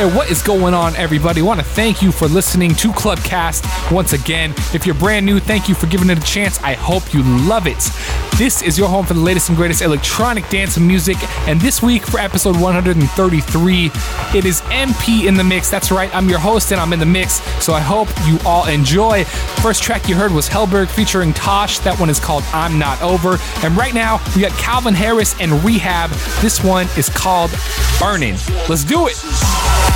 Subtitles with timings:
[0.00, 1.42] There, what is going on, everybody?
[1.42, 4.54] I want to thank you for listening to Clubcast once again.
[4.72, 6.58] If you're brand new, thank you for giving it a chance.
[6.62, 7.90] I hope you love it.
[8.38, 12.06] This is your home for the latest and greatest electronic dance music, and this week
[12.06, 13.90] for episode 133,
[14.34, 15.68] it is MP in the mix.
[15.68, 18.66] That's right, I'm your host and I'm in the mix, so I hope you all
[18.66, 19.24] enjoy.
[19.60, 21.80] First track you heard was Hellberg featuring Tash.
[21.80, 23.36] That one is called I'm Not Over.
[23.62, 26.40] And right now, we got Calvin Harris and R3hab.
[26.40, 27.50] This one is called
[27.98, 28.38] Burning.
[28.66, 29.89] Let's do it.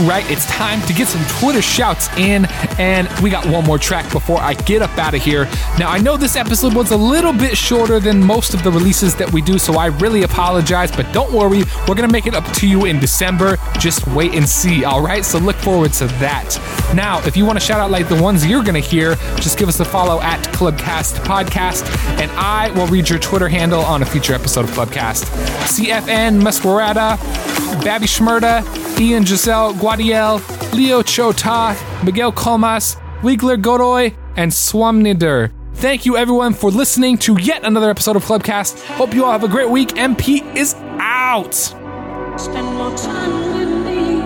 [0.00, 2.46] Right, it's time to get some Twitter shouts in,
[2.78, 5.44] and we got one more track before I get up out of here.
[5.78, 9.14] Now, I know this episode was a little bit shorter than most of the releases
[9.16, 12.44] that we do, so I really apologize, but don't worry, we're gonna make it up
[12.54, 13.58] to you in December.
[13.78, 15.24] Just wait and see, all right?
[15.24, 16.58] So look forward to that.
[16.94, 19.68] Now, if you want to shout out like the ones you're gonna hear, just give
[19.68, 21.84] us a follow at Clubcast Podcast,
[22.20, 25.24] and I will read your Twitter handle on a future episode of Clubcast.
[25.66, 27.18] CFN Musquerada,
[27.84, 28.64] Babby Schmerda,
[28.98, 30.42] Ian Giselle Guadiel,
[30.74, 35.52] Leo Chota, Miguel Comas, Wigler Godoy, and Swamnider.
[35.74, 38.84] Thank you everyone for listening to yet another episode of Clubcast.
[38.96, 39.90] Hope you all have a great week.
[39.90, 41.54] MP is out.
[41.54, 44.22] Spend more time with me.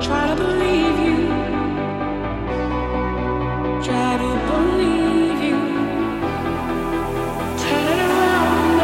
[0.00, 1.28] Try to believe you.
[3.84, 5.58] Try to believe you.
[7.60, 8.78] Turn it around,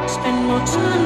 [0.00, 0.08] baby.
[0.08, 1.05] Spend more time.